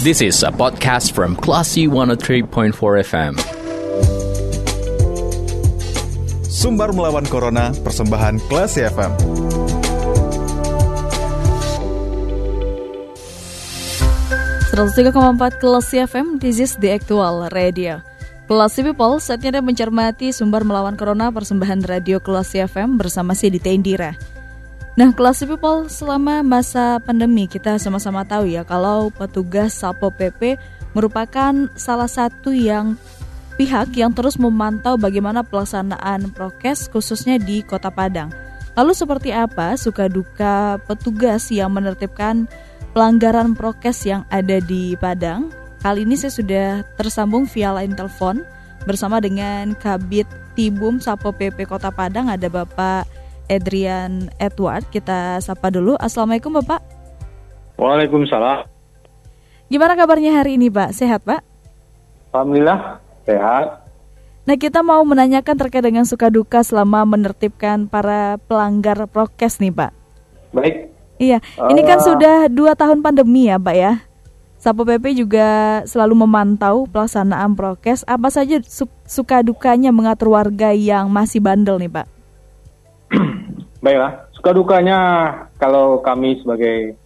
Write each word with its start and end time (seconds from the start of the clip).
This 0.00 0.24
is 0.24 0.40
a 0.40 0.48
podcast 0.48 1.12
from 1.12 1.36
Classy 1.36 1.84
103.4 1.84 2.72
FM. 3.04 3.36
Sumbar 6.48 6.96
melawan 6.96 7.28
Corona, 7.28 7.68
persembahan 7.84 8.40
Classy 8.48 8.80
FM. 8.88 9.12
empat 14.72 15.60
Kelas 15.60 15.92
FM, 15.92 16.40
this 16.40 16.56
is 16.64 16.80
the 16.80 16.96
actual 16.96 17.52
radio. 17.52 18.00
Kelas 18.48 18.80
People, 18.80 19.20
saatnya 19.20 19.52
Anda 19.52 19.60
mencermati 19.60 20.32
sumber 20.32 20.64
melawan 20.64 20.96
corona 20.96 21.28
persembahan 21.28 21.84
radio 21.84 22.24
Kelas 22.24 22.56
FM 22.56 22.96
bersama 22.96 23.36
si 23.36 23.52
Dita 23.52 23.68
Indira. 23.68 24.39
Nah, 24.98 25.14
Kelas 25.14 25.46
People, 25.46 25.86
selama 25.86 26.42
masa 26.42 26.98
pandemi 26.98 27.46
kita 27.46 27.78
sama-sama 27.78 28.26
tahu 28.26 28.50
ya 28.50 28.66
kalau 28.66 29.14
petugas 29.14 29.70
Sapo 29.70 30.10
PP 30.10 30.58
merupakan 30.98 31.70
salah 31.78 32.10
satu 32.10 32.50
yang 32.50 32.98
pihak 33.54 33.94
yang 33.94 34.10
terus 34.10 34.34
memantau 34.34 34.98
bagaimana 34.98 35.46
pelaksanaan 35.46 36.34
prokes 36.34 36.90
khususnya 36.90 37.38
di 37.38 37.62
Kota 37.62 37.92
Padang. 37.92 38.34
Lalu 38.74 38.90
seperti 38.90 39.30
apa 39.30 39.78
suka 39.78 40.10
duka 40.10 40.82
petugas 40.88 41.46
yang 41.54 41.70
menertibkan 41.70 42.50
pelanggaran 42.90 43.54
prokes 43.54 44.02
yang 44.02 44.26
ada 44.26 44.58
di 44.58 44.98
Padang? 44.98 45.54
Kali 45.86 46.02
ini 46.02 46.18
saya 46.18 46.34
sudah 46.34 46.68
tersambung 46.98 47.46
via 47.46 47.70
line 47.78 47.94
telepon 47.94 48.42
bersama 48.82 49.22
dengan 49.22 49.70
Kabit 49.78 50.26
Tibum 50.58 50.98
Sapo 50.98 51.30
PP 51.30 51.70
Kota 51.70 51.94
Padang 51.94 52.26
ada 52.26 52.50
Bapak 52.50 53.19
Adrian 53.50 54.30
Edward. 54.38 54.86
Kita 54.94 55.42
sapa 55.42 55.74
dulu. 55.74 55.98
Assalamualaikum 55.98 56.54
Bapak. 56.62 56.78
Waalaikumsalam. 57.74 58.70
Gimana 59.66 59.98
kabarnya 59.98 60.38
hari 60.38 60.54
ini 60.54 60.70
Pak? 60.70 60.94
Sehat 60.94 61.26
Pak? 61.26 61.42
Alhamdulillah 62.30 63.02
sehat. 63.26 63.90
Nah 64.46 64.56
kita 64.56 64.80
mau 64.86 65.02
menanyakan 65.02 65.56
terkait 65.58 65.82
dengan 65.82 66.06
suka 66.06 66.30
duka 66.30 66.62
selama 66.62 67.02
menertibkan 67.06 67.90
para 67.90 68.38
pelanggar 68.46 69.06
prokes 69.10 69.58
nih 69.58 69.74
Pak. 69.74 69.92
Baik. 70.54 70.90
Iya, 71.20 71.36
ini 71.68 71.84
kan 71.84 72.00
uh, 72.00 72.04
sudah 72.06 72.36
dua 72.48 72.72
tahun 72.72 73.04
pandemi 73.04 73.52
ya 73.52 73.60
Pak 73.60 73.76
ya. 73.76 73.92
Sapo 74.60 74.84
PP 74.84 75.16
juga 75.16 75.80
selalu 75.84 76.24
memantau 76.24 76.88
pelaksanaan 76.88 77.56
prokes. 77.56 78.04
Apa 78.04 78.28
saja 78.32 78.60
su 78.64 78.88
suka 79.04 79.40
dukanya 79.40 79.92
mengatur 79.92 80.32
warga 80.32 80.72
yang 80.72 81.08
masih 81.12 81.40
bandel 81.40 81.76
nih 81.80 81.92
Pak? 81.92 82.19
Baiklah, 83.80 84.28
suka 84.36 84.52
dukanya 84.52 84.98
kalau 85.56 86.04
kami 86.04 86.36
sebagai 86.44 87.00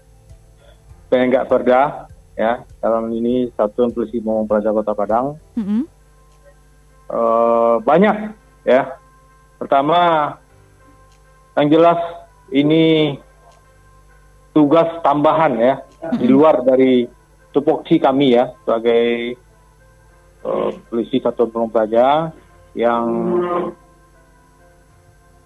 penegak 1.07 1.47
perda 1.47 2.11
ya 2.35 2.67
dalam 2.83 3.15
ini 3.15 3.47
Satuan 3.55 3.95
Polisi 3.95 4.19
Praja 4.19 4.75
Kota 4.75 4.91
Padang 4.91 5.39
mm 5.55 5.63
-hmm. 5.63 5.83
uh, 7.15 7.79
banyak 7.79 8.35
ya. 8.67 8.99
Pertama 9.55 10.35
yang 11.55 11.71
jelas 11.71 12.03
ini 12.51 13.15
tugas 14.51 14.91
tambahan 15.07 15.55
ya 15.55 15.75
mm 15.79 15.87
-hmm. 16.11 16.19
di 16.19 16.27
luar 16.27 16.67
dari 16.67 17.07
tupoksi 17.55 18.03
kami 18.03 18.35
ya 18.35 18.51
sebagai 18.67 19.39
uh, 20.43 20.75
polisi 20.91 21.23
Satuan 21.23 21.55
Pamong 21.55 21.71
Praja 21.71 22.35
yang 22.75 23.07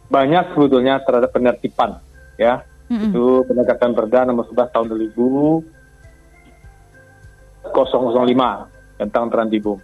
banyak 0.09 0.57
sebetulnya 0.57 1.05
terhadap 1.05 1.31
penertiban 1.33 2.01
ya 2.41 2.65
mm-hmm. 2.89 3.13
itu 3.13 3.25
penegakan 3.45 3.93
perda 3.93 4.25
nomor 4.25 4.49
11 4.49 4.73
tahun 4.73 4.87
2000 4.89 5.77
005 7.69 8.97
tentang 8.97 9.25
Trantibum. 9.29 9.79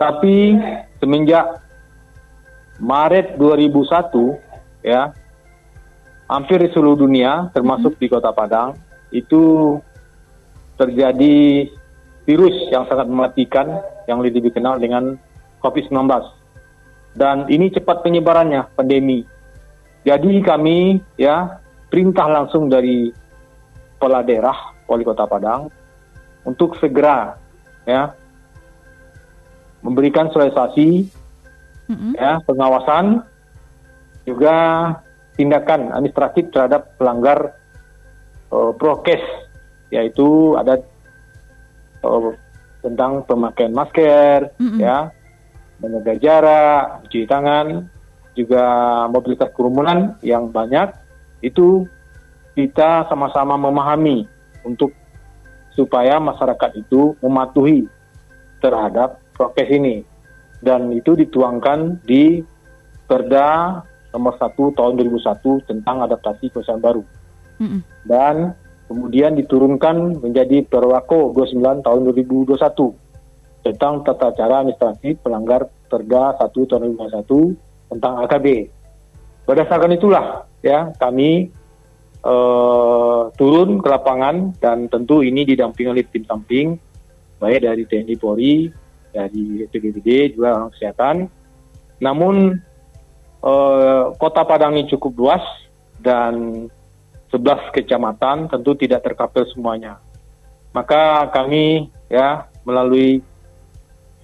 Tapi 0.00 0.56
semenjak 0.96 1.60
Maret 2.80 3.36
2001 3.36 4.88
ya 4.88 5.12
hampir 6.24 6.64
di 6.64 6.68
seluruh 6.72 6.96
dunia 6.96 7.52
termasuk 7.52 8.00
mm-hmm. 8.00 8.08
di 8.08 8.12
Kota 8.12 8.32
Padang 8.32 8.80
itu 9.12 9.76
terjadi 10.80 11.68
virus 12.24 12.56
yang 12.72 12.88
sangat 12.88 13.04
mematikan 13.04 13.84
yang 14.08 14.24
lebih 14.24 14.40
dikenal 14.48 14.80
dengan 14.80 15.20
COVID-19 15.60 16.08
dan 17.20 17.44
ini 17.52 17.68
cepat 17.68 18.00
penyebarannya 18.00 18.70
pandemi 18.78 19.28
jadi 20.04 20.40
kami 20.40 21.00
ya 21.20 21.60
perintah 21.92 22.26
langsung 22.30 22.70
dari 22.70 23.12
kepala 23.98 24.24
daerah 24.24 24.56
wali 24.88 25.04
kota 25.04 25.28
Padang 25.28 25.68
untuk 26.48 26.78
segera 26.80 27.36
ya 27.84 28.16
memberikan 29.84 30.32
sosialisasi 30.32 31.08
mm-hmm. 31.92 32.12
ya 32.16 32.40
pengawasan 32.48 33.24
juga 34.24 34.56
tindakan 35.36 35.92
administratif 35.92 36.48
terhadap 36.52 36.96
pelanggar 36.96 37.56
uh, 38.52 38.72
prokes 38.76 39.20
yaitu 39.92 40.56
ada 40.56 40.80
uh, 42.04 42.32
tentang 42.80 43.24
pemakaian 43.28 43.72
masker 43.72 44.52
mm-hmm. 44.56 44.80
ya 44.80 45.12
menjaga 45.80 46.14
jarak 46.20 46.84
cuci 47.08 47.24
tangan 47.24 47.88
juga 48.38 48.64
mobilitas 49.10 49.50
kerumunan 49.52 50.16
yang 50.22 50.48
banyak 50.48 50.94
itu 51.42 51.86
kita 52.54 53.08
sama-sama 53.08 53.56
memahami 53.56 54.28
untuk 54.62 54.92
supaya 55.74 56.18
masyarakat 56.20 56.70
itu 56.76 57.16
mematuhi 57.24 57.86
terhadap 58.60 59.18
prokes 59.32 59.70
ini 59.70 60.04
dan 60.60 60.92
itu 60.92 61.16
dituangkan 61.16 61.98
di 62.04 62.44
Perda 63.08 63.82
nomor 64.14 64.38
1 64.38 64.54
tahun 64.54 64.92
2001 64.98 65.66
tentang 65.66 65.96
adaptasi 66.06 66.50
kebiasaan 66.54 66.78
baru. 66.78 67.02
Mm 67.58 67.66
-hmm. 67.66 67.80
Dan 68.06 68.34
kemudian 68.86 69.34
diturunkan 69.34 70.22
menjadi 70.22 70.62
Perwako 70.66 71.34
29 71.34 71.86
tahun 71.86 72.00
2021 72.10 72.54
tentang 73.66 74.02
tata 74.06 74.34
cara 74.34 74.62
administrasi 74.62 75.18
pelanggar 75.22 75.66
Perda 75.90 76.38
1 76.38 76.54
tahun 76.54 76.94
2021 76.98 77.69
tentang 77.90 78.22
AKB. 78.24 78.70
Berdasarkan 79.44 79.98
itulah 79.98 80.46
ya 80.62 80.94
kami 80.96 81.50
uh, 82.22 83.28
turun 83.34 83.82
ke 83.82 83.88
lapangan 83.90 84.54
dan 84.62 84.86
tentu 84.86 85.26
ini 85.26 85.42
didampingi 85.42 85.90
oleh 85.90 86.06
tim 86.06 86.24
samping 86.24 86.78
baik 87.40 87.64
dari 87.64 87.82
TNI 87.88 88.14
Polri, 88.20 88.68
dari 89.10 89.64
PGBD 89.66 90.36
juga 90.36 90.60
orang 90.60 90.70
kesehatan. 90.76 91.16
Namun 91.98 92.60
uh, 93.42 94.12
kota 94.20 94.44
Padang 94.44 94.76
ini 94.76 94.86
cukup 94.92 95.12
luas 95.16 95.44
dan 96.00 96.68
11 97.32 97.74
kecamatan 97.74 98.50
tentu 98.52 98.76
tidak 98.76 99.02
terkapil 99.06 99.48
semuanya. 99.50 99.98
Maka 100.70 101.26
kami 101.34 101.90
ya 102.06 102.46
melalui 102.62 103.24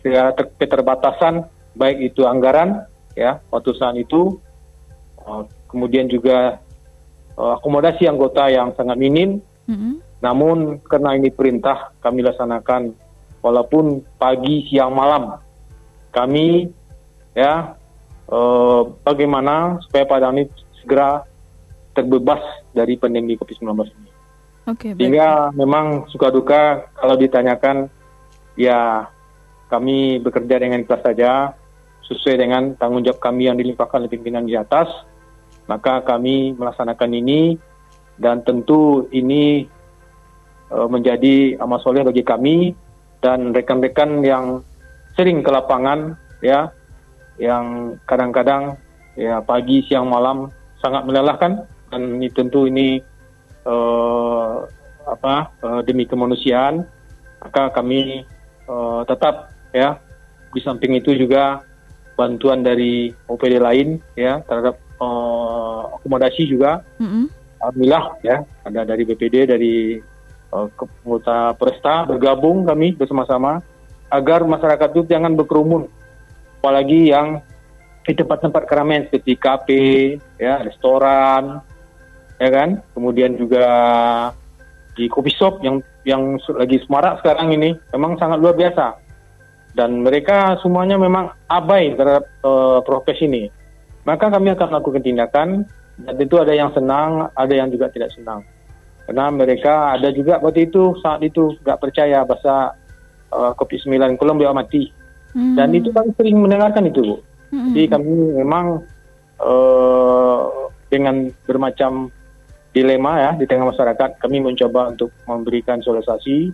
ya, 0.05 0.31
keterbatasan 0.35 1.49
baik 1.75 2.13
itu 2.13 2.23
anggaran 2.29 2.87
ya 3.17 3.41
waktu 3.51 3.73
saat 3.75 3.97
itu 3.97 4.37
uh, 5.25 5.43
kemudian 5.67 6.07
juga 6.07 6.61
uh, 7.35 7.57
akomodasi 7.59 8.07
anggota 8.07 8.47
yang 8.53 8.77
sangat 8.77 9.01
minim 9.01 9.41
mm-hmm. 9.67 9.99
namun 10.21 10.79
karena 10.85 11.17
ini 11.17 11.33
perintah 11.33 11.97
kami 12.05 12.23
laksanakan 12.23 12.93
walaupun 13.41 14.05
pagi 14.21 14.69
siang 14.69 14.93
malam 14.93 15.41
kami 16.13 16.71
ya 17.37 17.77
uh, 18.31 18.81
bagaimana 19.05 19.79
supaya 19.87 20.05
Padang 20.09 20.41
ini 20.41 20.45
segera 20.81 21.23
terbebas 21.97 22.41
dari 22.77 23.01
pandemi 23.01 23.37
COVID-19 23.41 23.73
ini. 23.97 24.11
Okay, 24.67 24.91
Sehingga 24.99 25.55
memang 25.55 26.11
suka 26.11 26.29
duka 26.29 26.91
kalau 26.99 27.15
ditanyakan 27.15 27.87
ya 28.59 29.07
kami 29.71 30.19
bekerja 30.21 30.59
dengan 30.59 30.83
ikhlas 30.83 31.03
saja 31.07 31.55
sesuai 32.07 32.37
dengan 32.39 32.63
tanggung 32.79 33.03
jawab 33.03 33.19
kami 33.19 33.51
yang 33.51 33.59
dilimpahkan 33.59 34.07
oleh 34.07 34.11
pimpinan 34.11 34.47
di 34.47 34.55
atas, 34.55 34.87
maka 35.67 36.03
kami 36.03 36.55
melaksanakan 36.55 37.11
ini. 37.13 37.59
Dan 38.17 38.41
tentu 38.49 39.05
ini 39.13 39.69
uh, 40.73 40.89
menjadi 40.89 41.61
amal 41.61 41.77
soleh 41.85 42.01
bagi 42.01 42.25
kami 42.25 42.73
dan 43.21 43.53
rekan-rekan 43.53 44.25
yang 44.25 44.65
sering 45.13 45.45
ke 45.45 45.53
lapangan 45.53 46.17
ya, 46.41 46.73
yang 47.37 47.99
kadang-kadang 48.09 48.81
ya 49.21 49.45
pagi 49.45 49.85
siang 49.85 50.09
malam 50.09 50.49
sangat 50.81 51.05
melelahkan. 51.05 51.69
Dan 51.93 52.17
ini 52.17 52.33
tentu 52.33 52.65
ini 52.65 53.05
uh, 53.69 54.65
apa 55.07 55.55
uh, 55.63 55.81
demi 55.87 56.09
kemanusiaan 56.09 56.83
maka 57.45 57.71
kami 57.71 58.27
uh, 58.67 59.07
tetap 59.07 59.55
ya 59.71 60.01
di 60.51 60.61
samping 60.65 60.99
itu 60.99 61.15
juga 61.15 61.63
bantuan 62.17 62.65
dari 62.65 63.13
OPD 63.29 63.61
lain 63.61 64.01
ya 64.17 64.41
terhadap 64.49 64.81
uh, 64.99 66.01
akomodasi 66.01 66.49
juga. 66.49 66.83
Mm-hmm. 66.97 67.25
Alhamdulillah 67.61 68.05
ya 68.25 68.37
ada 68.65 68.81
dari 68.89 69.03
BPD 69.05 69.37
dari 69.49 69.75
uh, 70.53 71.53
Presta 71.57 72.09
bergabung 72.09 72.65
kami 72.65 72.97
bersama-sama 72.97 73.61
agar 74.11 74.43
masyarakat 74.47 74.89
itu 74.97 75.03
jangan 75.11 75.35
berkerumun, 75.35 75.91
apalagi 76.63 77.11
yang 77.11 77.43
di 78.07 78.15
tempat-tempat 78.15 78.71
keramaian 78.71 79.03
seperti 79.11 79.35
kafe, 79.35 79.87
ya 80.39 80.63
restoran, 80.63 81.59
ya 82.39 82.49
kan, 82.55 82.79
kemudian 82.95 83.35
juga 83.35 83.67
di 84.95 85.11
kopi 85.11 85.35
shop 85.35 85.59
yang 85.67 85.83
yang 86.07 86.39
lagi 86.55 86.79
semarak 86.87 87.19
sekarang 87.21 87.51
ini 87.53 87.75
memang 87.91 88.15
sangat 88.17 88.39
luar 88.39 88.55
biasa 88.55 88.95
dan 89.77 90.01
mereka 90.01 90.57
semuanya 90.65 90.97
memang 90.97 91.37
abai 91.53 91.93
terhadap 91.93 92.25
uh, 92.41 92.81
prokes 92.81 93.21
ini. 93.21 93.53
Maka 94.09 94.33
kami 94.33 94.57
akan 94.57 94.73
melakukan 94.73 95.05
tindakan 95.05 95.49
dan 96.01 96.17
itu 96.17 96.41
ada 96.41 96.57
yang 96.57 96.73
senang, 96.73 97.29
ada 97.37 97.53
yang 97.53 97.69
juga 97.69 97.93
tidak 97.93 98.09
senang. 98.17 98.41
Karena 99.05 99.29
mereka 99.29 99.95
ada 100.01 100.09
juga 100.11 100.41
waktu 100.41 100.73
itu 100.73 100.97
saat 101.05 101.21
itu 101.21 101.55
nggak 101.61 101.79
percaya 101.79 102.25
bahasa 102.25 102.73
uh, 103.37 103.53
COVID-19 103.61 104.17
Colombia 104.17 104.57
mati. 104.57 104.89
Hmm. 105.37 105.53
Dan 105.53 105.77
itu 105.77 105.93
kami 105.93 106.17
sering 106.17 106.41
mendengarkan 106.41 106.89
itu, 106.89 107.05
Bu. 107.05 107.17
Hmm. 107.53 107.77
Jadi 107.77 107.87
kami 107.93 108.11
memang 108.41 108.81
uh, 109.45 110.41
dengan 110.89 111.29
bermacam 111.45 112.09
dilema 112.73 113.13
ya 113.21 113.31
di 113.37 113.45
tengah 113.45 113.69
masyarakat, 113.69 114.17
kami 114.25 114.41
mencoba 114.41 114.97
untuk 114.97 115.13
memberikan 115.29 115.85
solusi 115.85 116.51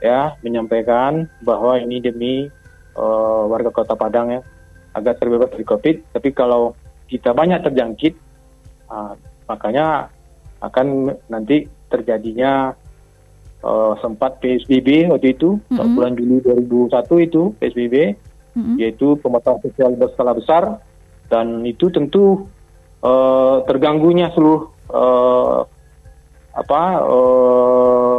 ya, 0.00 0.32
menyampaikan 0.40 1.28
bahwa 1.44 1.76
ini 1.76 2.00
demi 2.00 2.48
uh, 2.96 3.48
warga 3.48 3.70
Kota 3.70 3.94
Padang 3.94 4.32
ya 4.32 4.40
agar 4.92 5.16
terbebas 5.16 5.52
dari 5.52 5.64
COVID. 5.64 5.96
Tapi 6.12 6.28
kalau 6.36 6.76
kita 7.08 7.32
banyak 7.32 7.60
terjangkit, 7.64 8.14
uh, 8.88 9.16
makanya 9.48 10.08
akan 10.62 11.16
nanti 11.26 11.66
terjadinya 11.90 12.72
uh, 13.64 13.94
sempat 14.00 14.38
PSBB 14.40 15.10
waktu 15.10 15.34
itu 15.34 15.58
mm 15.58 15.76
-hmm. 15.76 15.94
bulan 15.96 16.12
Juli 16.14 16.38
2001 16.40 17.26
itu 17.28 17.42
PSBB 17.58 17.96
mm-hmm. 18.56 18.76
yaitu 18.78 19.16
pembatasan 19.20 19.60
sosial 19.64 19.92
berskala 19.96 20.32
besar 20.36 20.80
dan 21.28 21.64
itu 21.64 21.88
tentu 21.88 22.46
uh, 23.00 23.64
terganggunya 23.64 24.30
seluruh 24.36 24.68
uh, 24.92 25.64
apa 26.52 26.82
uh, 27.00 28.18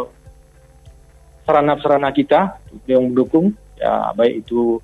sarana-sarana 1.45 2.09
kita 2.09 2.57
yang 2.89 3.13
mendukung 3.13 3.53
ya 3.77 4.13
baik 4.13 4.45
itu 4.45 4.77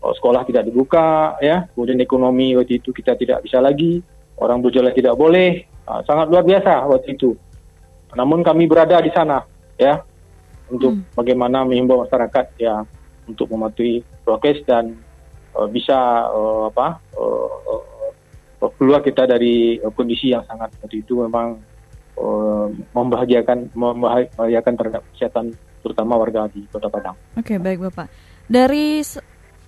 uh, 0.00 0.14
sekolah 0.16 0.42
tidak 0.48 0.66
dibuka 0.68 1.36
ya 1.44 1.68
kemudian 1.72 2.00
ekonomi 2.00 2.56
waktu 2.56 2.80
itu 2.80 2.90
kita 2.90 3.14
tidak 3.16 3.44
bisa 3.44 3.60
lagi 3.60 4.00
orang 4.40 4.64
berjalan 4.64 4.92
tidak 4.96 5.14
boleh 5.14 5.64
uh, 5.86 6.00
sangat 6.08 6.26
luar 6.32 6.44
biasa 6.44 6.88
waktu 6.88 7.16
itu 7.16 7.36
namun 8.16 8.42
kami 8.42 8.66
berada 8.66 8.98
di 8.98 9.12
sana 9.14 9.44
ya 9.78 10.02
untuk 10.70 10.98
hmm. 10.98 11.14
bagaimana 11.14 11.66
mengimbau 11.66 12.06
masyarakat 12.06 12.46
ya 12.58 12.82
untuk 13.26 13.46
mematuhi 13.50 14.02
prokes 14.26 14.62
dan 14.66 14.98
uh, 15.54 15.68
bisa 15.70 16.26
uh, 16.30 16.70
apa 16.70 16.98
uh, 17.14 17.48
uh, 18.60 18.70
keluar 18.78 19.02
kita 19.02 19.26
dari 19.26 19.78
uh, 19.82 19.92
kondisi 19.94 20.34
yang 20.34 20.42
sangat 20.46 20.74
seperti 20.78 21.06
itu 21.06 21.22
memang 21.22 21.58
uh, 22.18 22.66
membahagiakan 22.94 23.70
membahagiakan 23.74 24.74
terhadap 24.78 25.02
kesehatan 25.14 25.54
terutama 25.80 26.20
warga 26.20 26.44
di 26.52 26.68
Kota 26.68 26.92
Padang. 26.92 27.16
Oke, 27.40 27.56
okay, 27.56 27.58
baik 27.58 27.80
Bapak. 27.80 28.29
Dari 28.50 28.98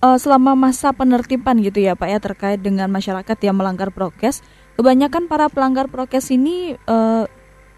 uh, 0.03 0.17
selama 0.19 0.59
masa 0.59 0.91
penertiban 0.91 1.55
gitu 1.63 1.79
ya 1.79 1.95
Pak 1.95 2.09
ya 2.11 2.19
terkait 2.19 2.59
dengan 2.59 2.91
masyarakat 2.91 3.37
yang 3.39 3.55
melanggar 3.55 3.95
prokes, 3.95 4.43
kebanyakan 4.75 5.31
para 5.31 5.47
pelanggar 5.47 5.87
prokes 5.87 6.35
ini 6.35 6.75
uh, 6.83 7.23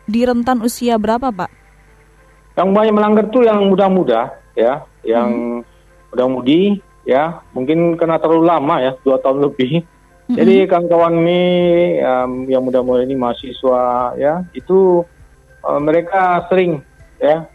di 0.10 0.26
rentan 0.26 0.66
usia 0.66 0.98
berapa 0.98 1.30
Pak? 1.30 1.52
Yang 2.58 2.70
banyak 2.74 2.94
melanggar 2.98 3.26
tuh 3.30 3.46
yang 3.46 3.62
muda-muda 3.70 4.34
ya, 4.58 4.82
yang 5.06 5.62
hmm. 5.62 6.10
muda-mudi 6.10 6.82
ya 7.06 7.46
mungkin 7.54 7.96
karena 7.96 8.18
terlalu 8.18 8.44
lama 8.50 8.76
ya 8.82 8.92
dua 9.06 9.22
tahun 9.22 9.46
lebih 9.46 9.86
mm-hmm. 9.86 10.36
jadi 10.36 10.56
kawan-kawan 10.66 11.14
ini 11.22 11.42
um, 12.02 12.32
yang 12.50 12.66
muda-muda 12.66 13.06
ini 13.06 13.14
mahasiswa 13.14 14.18
ya 14.18 14.42
itu 14.58 15.06
uh, 15.62 15.80
mereka 15.80 16.50
sering 16.50 16.82
ya 17.22 17.46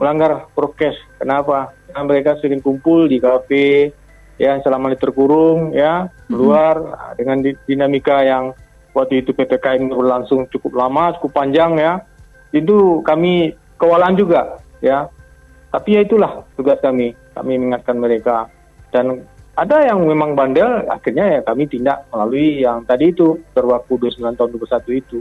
melanggar 0.00 0.50
prokes 0.52 0.98
kenapa 1.18 1.72
karena 1.86 2.02
mereka 2.06 2.30
sering 2.42 2.60
kumpul 2.60 3.06
di 3.06 3.22
kafe 3.22 3.94
ya 4.40 4.58
selama 4.62 4.90
terkurung 4.98 5.70
ya 5.70 6.10
keluar 6.26 6.74
mm-hmm. 6.78 7.14
dengan 7.18 7.36
dinamika 7.66 8.16
yang 8.26 8.44
waktu 8.90 9.22
itu 9.22 9.30
ppkm 9.30 9.94
berlangsung 9.94 10.50
cukup 10.50 10.74
lama 10.74 11.14
cukup 11.18 11.44
panjang 11.44 11.78
ya 11.78 12.02
itu 12.50 13.02
kami 13.06 13.54
kewalahan 13.78 14.18
juga 14.18 14.58
ya 14.82 15.06
tapi 15.70 15.98
ya 15.98 16.00
itulah 16.02 16.42
tugas 16.58 16.78
kami 16.82 17.14
kami 17.34 17.58
mengingatkan 17.58 17.98
mereka 17.98 18.50
dan 18.94 19.26
ada 19.54 19.86
yang 19.86 20.02
memang 20.02 20.34
bandel, 20.34 20.82
akhirnya 20.90 21.38
ya 21.38 21.40
kami 21.46 21.70
tindak 21.70 22.10
melalui 22.10 22.66
yang 22.66 22.82
tadi 22.82 23.14
itu 23.14 23.38
berwaktu 23.54 24.10
29 24.10 24.34
tahun 24.34 24.50
21 24.50 25.02
itu. 25.02 25.18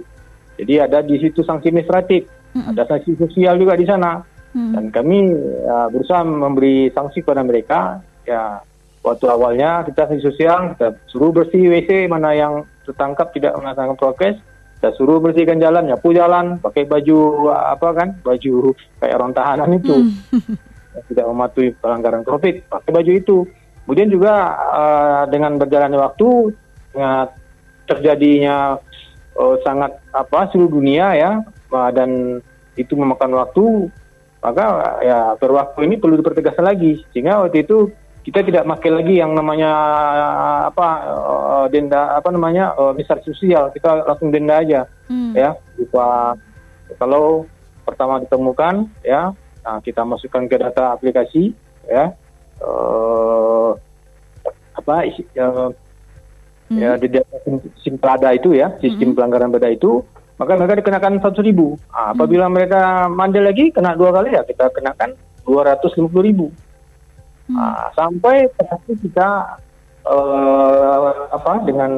Jadi 0.57 0.73
ada 0.81 1.05
di 1.05 1.21
situ 1.21 1.45
sanksi 1.45 1.69
administratif, 1.69 2.25
hmm. 2.57 2.73
ada 2.73 2.83
sanksi 2.89 3.13
sosial 3.17 3.61
juga 3.61 3.77
di 3.77 3.85
sana. 3.85 4.25
Hmm. 4.53 4.73
Dan 4.73 4.85
kami 4.93 5.33
ya, 5.65 5.89
berusaha 5.89 6.21
memberi 6.21 6.93
sanksi 6.93 7.25
kepada 7.25 7.41
mereka. 7.41 7.99
Ya 8.23 8.61
waktu 9.03 9.25
awalnya 9.27 9.83
kita 9.83 10.07
sanksi 10.07 10.23
sosial, 10.23 10.77
kita 10.77 10.95
suruh 11.11 11.33
bersih 11.33 11.67
WC 11.67 12.07
mana 12.07 12.31
yang 12.37 12.63
tertangkap 12.87 13.33
tidak 13.35 13.57
melaksanakan 13.59 13.97
prokes, 13.99 14.37
kita 14.79 14.89
suruh 14.95 15.19
bersihkan 15.19 15.59
jalan, 15.59 15.89
nyapu 15.89 16.15
jalan, 16.15 16.61
pakai 16.61 16.87
baju 16.87 17.49
apa 17.51 17.87
kan, 17.91 18.09
baju 18.23 18.71
kayak 19.03 19.15
orang 19.17 19.33
tahanan 19.35 19.69
itu. 19.75 19.95
Hmm. 19.95 20.55
tidak 21.09 21.25
mematuhi 21.25 21.73
pelanggaran 21.81 22.21
COVID, 22.21 22.69
pakai 22.69 22.91
baju 22.93 23.11
itu. 23.11 23.37
Kemudian 23.83 24.07
juga 24.13 24.55
uh, 24.55 25.23
dengan 25.27 25.57
berjalannya 25.59 25.99
waktu 25.99 26.53
uh, 26.95 27.25
terjadinya 27.89 28.79
uh, 29.35 29.55
sangat 29.65 29.99
apa 30.15 30.47
seluruh 30.53 30.79
dunia 30.79 31.17
ya 31.17 31.31
uh, 31.73 31.91
dan 31.91 32.39
itu 32.79 32.93
memakan 32.95 33.35
waktu 33.37 33.91
maka 34.43 34.99
ya 34.99 35.19
berwaktu 35.39 35.79
ini 35.87 35.95
perlu 35.95 36.19
dipertegas 36.19 36.59
lagi 36.59 36.99
sehingga 37.15 37.47
waktu 37.47 37.63
itu 37.63 37.89
kita 38.23 38.39
tidak 38.43 38.63
pakai 38.67 38.91
lagi 38.91 39.15
yang 39.19 39.35
namanya 39.35 39.71
apa 40.67 40.87
uh, 41.11 41.65
denda 41.67 42.15
apa 42.15 42.31
namanya 42.31 42.71
uh, 42.75 42.95
misal 42.95 43.19
sosial 43.23 43.71
kita 43.71 44.03
langsung 44.07 44.31
denda 44.31 44.63
aja 44.63 44.87
hmm. 45.11 45.35
ya 45.35 45.55
kita 45.79 46.35
kalau 46.99 47.47
pertama 47.83 48.23
ditemukan 48.23 48.87
ya 49.03 49.35
nah 49.63 49.79
kita 49.79 50.03
masukkan 50.03 50.47
ke 50.47 50.55
data 50.59 50.95
aplikasi 50.95 51.55
ya 51.87 52.15
uh, 52.63 53.75
apa 54.75 54.95
uh, 55.39 55.71
hmm. 56.71 56.79
ya 56.79 56.95
di 56.95 57.07
sistem 57.79 57.95
pelada 57.99 58.31
itu 58.31 58.55
ya 58.55 58.71
sistem 58.79 59.11
hmm. 59.11 59.15
pelanggaran 59.19 59.51
pelada 59.51 59.71
itu 59.71 60.03
maka 60.39 60.57
mereka 60.57 60.79
dikenakan 60.81 61.21
satu 61.21 61.39
ribu. 61.45 61.77
Nah, 61.93 62.13
apabila 62.13 62.45
hmm. 62.49 62.53
mereka 62.53 62.81
mandel 63.09 63.45
lagi 63.45 63.69
kena 63.69 63.93
dua 63.93 64.11
kali 64.11 64.33
ya 64.33 64.41
kita 64.45 64.69
kenakan 64.73 65.13
dua 65.45 65.61
ratus 65.73 65.93
lima 65.97 66.07
puluh 66.09 66.25
ribu. 66.25 66.47
Hmm. 67.49 67.55
Nah, 67.59 67.91
sampai 67.93 68.49
terakhir 68.57 68.95
kita 69.03 69.29
uh, 70.07 71.29
apa 71.29 71.53
dengan 71.65 71.91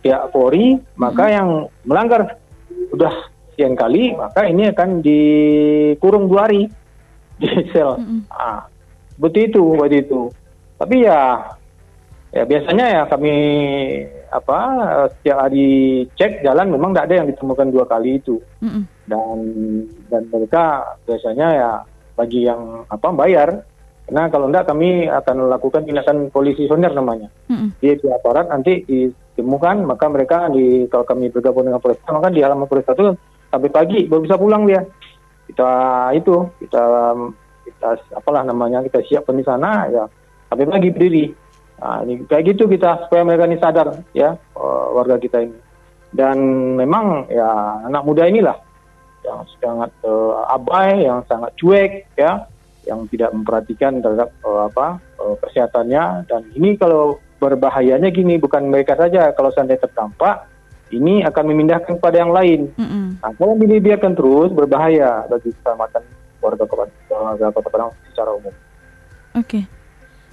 pihak 0.00 0.30
Polri 0.30 0.78
maka 0.94 1.24
hmm. 1.26 1.34
yang 1.34 1.48
melanggar 1.82 2.38
sudah 2.92 3.12
sekian 3.52 3.74
kali 3.74 4.14
maka 4.14 4.46
ini 4.46 4.70
akan 4.70 5.02
dikurung 5.02 6.30
dua 6.30 6.46
hari 6.46 6.70
di 7.36 7.48
sel. 7.74 7.98
Hmm. 7.98 8.22
Nah, 8.30 8.72
Betul 9.16 9.48
itu 9.48 9.62
waktu 9.80 10.04
itu. 10.04 10.28
Tapi 10.76 11.08
ya 11.08 11.40
ya 12.36 12.44
biasanya 12.44 12.86
ya 12.92 13.02
kami 13.08 13.34
apa 14.28 14.58
setiap 15.16 15.48
hari 15.48 16.04
cek 16.20 16.44
jalan 16.44 16.68
memang 16.68 16.92
tidak 16.92 17.06
ada 17.08 17.16
yang 17.24 17.28
ditemukan 17.32 17.68
dua 17.72 17.84
kali 17.88 18.20
itu. 18.20 18.36
Mm 18.60 18.68
-mm. 18.68 18.82
Dan 19.08 19.38
dan 20.12 20.22
mereka 20.28 20.84
biasanya 21.08 21.48
ya 21.56 21.70
bagi 22.12 22.44
yang 22.44 22.84
apa 22.92 23.08
bayar 23.16 23.64
karena 24.06 24.22
kalau 24.30 24.46
enggak 24.52 24.68
kami 24.68 25.08
akan 25.08 25.48
melakukan 25.48 25.82
tindakan 25.88 26.28
polisi 26.28 26.68
soner 26.68 26.92
namanya. 26.92 27.32
Mm 27.48 27.56
-mm. 27.56 27.68
Di, 27.80 27.88
aparat 28.12 28.52
nanti 28.52 28.84
ditemukan 28.84 29.88
maka 29.88 30.06
mereka 30.12 30.38
di 30.52 30.84
kalau 30.92 31.08
kami 31.08 31.32
bergabung 31.32 31.64
dengan 31.64 31.80
polisi 31.80 32.04
maka 32.04 32.28
di 32.28 32.44
halaman 32.44 32.68
polisi 32.68 32.92
itu 32.92 33.16
sampai 33.48 33.70
pagi 33.72 34.04
baru 34.04 34.20
bisa 34.20 34.36
pulang 34.36 34.68
dia. 34.68 34.84
Kita 35.48 35.70
itu 36.12 36.44
kita 36.60 36.84
kita 37.64 37.88
apalah 38.14 38.44
namanya 38.44 38.84
kita 38.84 39.00
siapkan 39.02 39.40
di 39.40 39.44
sana 39.46 39.88
ya 39.90 40.04
tapi 40.46 40.62
lagi 40.62 40.88
berdiri 40.94 41.24
nah, 41.80 41.98
ini 42.04 42.24
kayak 42.28 42.56
gitu 42.56 42.68
kita 42.68 43.06
supaya 43.06 43.22
mereka 43.24 43.48
ini 43.48 43.58
sadar 43.60 43.88
ya 44.12 44.36
uh, 44.56 44.86
warga 44.92 45.16
kita 45.20 45.44
ini 45.44 45.58
dan 46.14 46.38
memang 46.78 47.28
ya 47.28 47.82
anak 47.86 48.02
muda 48.06 48.24
inilah 48.28 48.56
yang 49.26 49.42
sangat 49.58 49.90
uh, 50.06 50.46
abai 50.54 51.02
yang 51.02 51.20
sangat 51.26 51.50
cuek 51.58 52.06
ya 52.14 52.46
yang 52.86 53.02
tidak 53.10 53.34
memperhatikan 53.34 53.98
terhadap 53.98 54.30
uh, 54.46 54.70
apa 54.70 55.02
uh, 55.18 55.34
kesehatannya 55.42 56.30
dan 56.30 56.42
ini 56.54 56.78
kalau 56.78 57.18
berbahayanya 57.42 58.08
gini 58.14 58.40
bukan 58.40 58.70
mereka 58.70 58.96
saja 58.96 59.34
kalau 59.34 59.52
seandainya 59.52 59.84
terdampak 59.84 60.48
ini 60.94 61.26
akan 61.26 61.44
memindahkan 61.50 61.98
kepada 61.98 62.22
yang 62.22 62.30
lain. 62.30 62.70
Mm-mm. 62.78 63.18
Nah, 63.18 63.32
kalau 63.34 63.58
dibiarkan 63.58 64.14
terus 64.14 64.54
berbahaya 64.54 65.26
bagi 65.26 65.50
keselamatan 65.50 66.02
warga 66.38 66.62
kota, 66.62 66.86
warga 67.10 67.50
kota 67.50 67.68
Padang 67.74 67.90
secara 68.14 68.30
umum. 68.38 68.54
Oke. 69.34 69.66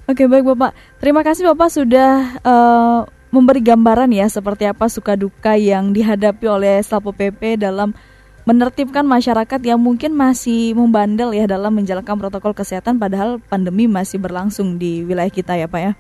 Oke, 0.04 0.28
baik 0.28 0.44
Bapak. 0.44 0.76
Terima 1.00 1.24
kasih 1.24 1.48
Bapak 1.48 1.72
sudah 1.72 2.36
eh, 2.44 3.00
memberi 3.32 3.64
gambaran 3.64 4.12
ya 4.12 4.28
seperti 4.28 4.68
apa 4.68 4.92
suka 4.92 5.16
duka 5.16 5.56
yang 5.56 5.96
dihadapi 5.96 6.46
oleh 6.46 6.84
Satpol 6.84 7.16
PP 7.16 7.64
dalam 7.64 7.96
menertibkan 8.44 9.08
masyarakat 9.08 9.60
yang 9.64 9.80
mungkin 9.80 10.12
masih 10.12 10.76
membandel 10.76 11.32
ya 11.32 11.48
dalam 11.48 11.72
menjalankan 11.72 12.20
protokol 12.20 12.52
kesehatan 12.52 13.00
padahal 13.00 13.40
pandemi 13.48 13.88
masih 13.88 14.20
berlangsung 14.20 14.76
di 14.76 15.08
wilayah 15.08 15.32
kita 15.32 15.56
ya 15.56 15.72
Pak 15.72 15.82
ya. 15.82 15.92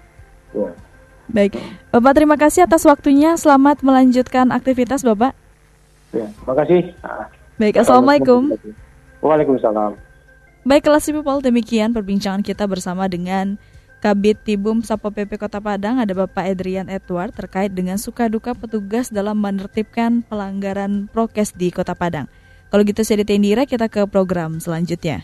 Ya. 0.51 0.71
Baik. 1.31 1.55
Bapak 1.89 2.13
terima 2.19 2.35
kasih 2.35 2.67
atas 2.67 2.83
waktunya. 2.83 3.39
Selamat 3.39 3.79
melanjutkan 3.81 4.51
aktivitas 4.51 5.01
Bapak. 5.07 5.31
Ya, 6.11 6.27
terima 6.27 6.55
kasih. 6.59 6.81
Nah, 6.99 7.31
Baik, 7.57 7.75
Assalamualaikum. 7.79 8.41
Waalaikumsalam. 9.23 9.95
Baik, 10.67 10.83
kelas 10.83 11.07
people 11.09 11.39
demikian 11.39 11.95
perbincangan 11.95 12.43
kita 12.43 12.67
bersama 12.67 13.07
dengan 13.07 13.55
Kabit 14.03 14.43
Tibum 14.43 14.83
Satpol 14.83 15.15
PP 15.15 15.39
Kota 15.39 15.63
Padang 15.63 16.03
ada 16.03 16.11
Bapak 16.11 16.43
Adrian 16.43 16.91
Edward 16.91 17.31
terkait 17.31 17.71
dengan 17.71 17.95
suka 17.95 18.27
duka 18.27 18.51
petugas 18.51 19.07
dalam 19.07 19.39
menertibkan 19.39 20.27
pelanggaran 20.27 21.07
prokes 21.07 21.55
di 21.55 21.71
Kota 21.71 21.95
Padang. 21.95 22.27
Kalau 22.67 22.83
gitu 22.83 22.99
saya 23.07 23.23
Ditendira 23.23 23.63
kita 23.63 23.87
ke 23.87 24.03
program 24.03 24.59
selanjutnya. 24.59 25.23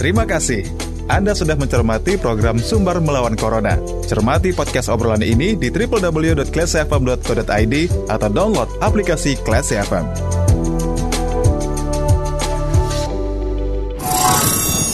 Terima 0.00 0.24
kasih. 0.24 0.64
Anda 1.12 1.36
sudah 1.36 1.60
mencermati 1.60 2.16
program 2.16 2.56
Sumber 2.56 2.96
Melawan 2.96 3.36
Corona. 3.36 3.76
Cermati 4.08 4.56
podcast 4.56 4.88
obrolan 4.88 5.20
ini 5.20 5.60
di 5.60 5.68
www.classfm.co.id 5.68 7.74
atau 8.08 8.28
download 8.32 8.72
aplikasi 8.80 9.36
Classy 9.44 9.76
FM. 9.76 10.41